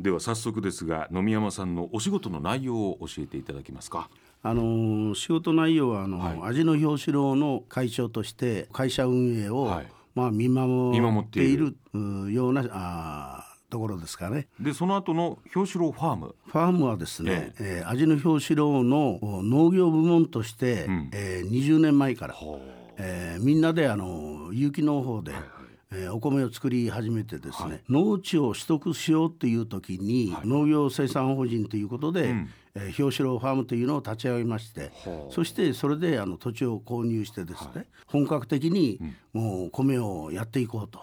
[0.00, 4.08] では早速ですが野見山さんのお仕事の内容を教えていただけますか。
[4.42, 6.38] あの仕事内容はあの、はい。
[6.42, 9.86] 味の表紙楼の会長として会社運営を、はい。
[10.14, 11.76] まあ、見守っってていいる
[12.32, 14.46] ようなあーところですかね。
[14.60, 16.34] でその後の表紙楼ファーム。
[16.46, 21.10] ファームはですね、えー味の表紙楼のお農業部門として、ん。
[21.12, 22.60] えー20年前から、ほ
[22.96, 25.32] えーみんなであの有機農法で、
[25.94, 32.34] えーお米を作り始めてですね、農地を取得しようっていう時に、農業生産法人ということで、
[32.74, 34.90] えー表紙楼ファームというのを立ち上げまして、
[35.30, 38.98] そしてそれであの土地を購入してですね、本格的に
[39.32, 41.00] もう米をやっていこうと。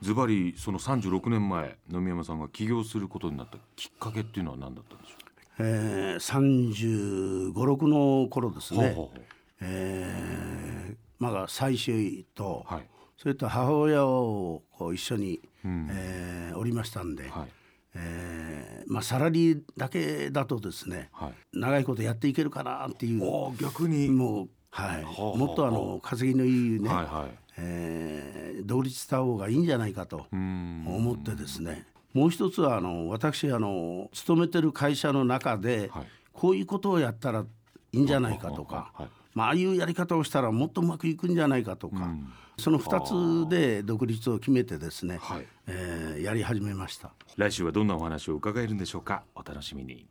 [0.00, 5.16] ズバリその36年前野見山さんが起業することになったきっかけっていうのは何だったんでしょ
[5.58, 9.20] えー、35、6の頃ですね、ほうほうほう。
[9.60, 12.91] えーまあ、妻子と、はい
[13.22, 17.48] それと母親をこう一緒に、えーおりましたんで、はい。
[17.94, 21.32] えーまあ、サラリーだけだとですね、はい。
[21.52, 23.22] 長いことやっていけるかなっていう
[23.60, 24.08] 逆に。
[24.08, 27.38] もう、はい、ほうもっとあの稼ぎのいいね、はいはい。
[27.58, 30.84] えー独立した方がいいんじゃないかとうん。
[30.88, 31.86] 思ってですね。
[32.12, 36.06] もう一つはあの私あの勤めてる会社の中で、はい。
[36.32, 37.44] こういうことをやったら
[37.92, 42.14] いいんじゃないかとか、はいまあ、ああいうやり方をしたらもっとうまくいくんじゃないかとか、
[42.58, 45.46] その2つで独立を決めてですね、はい。
[45.66, 47.12] えーやり始めました。
[47.36, 49.24] 来週はどんなお話を伺えるんでしょうか？
[49.34, 50.06] お楽しみに